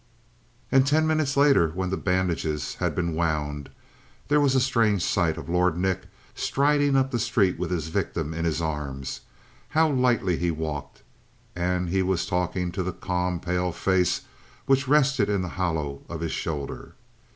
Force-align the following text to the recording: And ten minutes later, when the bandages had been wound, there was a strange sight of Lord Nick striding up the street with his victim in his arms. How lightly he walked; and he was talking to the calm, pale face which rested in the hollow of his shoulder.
And 0.71 0.87
ten 0.87 1.05
minutes 1.05 1.37
later, 1.37 1.69
when 1.75 1.91
the 1.91 1.95
bandages 1.95 2.73
had 2.79 2.95
been 2.95 3.13
wound, 3.13 3.69
there 4.29 4.39
was 4.41 4.55
a 4.55 4.59
strange 4.59 5.03
sight 5.03 5.37
of 5.37 5.47
Lord 5.47 5.77
Nick 5.77 6.05
striding 6.33 6.95
up 6.95 7.11
the 7.11 7.19
street 7.19 7.59
with 7.59 7.69
his 7.69 7.89
victim 7.89 8.33
in 8.33 8.43
his 8.43 8.61
arms. 8.63 9.21
How 9.69 9.91
lightly 9.91 10.37
he 10.37 10.49
walked; 10.49 11.03
and 11.55 11.87
he 11.89 12.01
was 12.01 12.25
talking 12.25 12.71
to 12.71 12.81
the 12.81 12.93
calm, 12.93 13.39
pale 13.39 13.71
face 13.71 14.21
which 14.65 14.87
rested 14.87 15.29
in 15.29 15.43
the 15.43 15.49
hollow 15.49 16.01
of 16.09 16.21
his 16.21 16.31
shoulder. 16.31 16.95